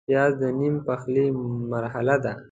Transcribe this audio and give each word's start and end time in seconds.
پیاز 0.07 0.31
د 0.41 0.43
نیم 0.59 0.75
پخلي 0.87 1.25
مرحله 1.71 2.15
ده 2.23 2.33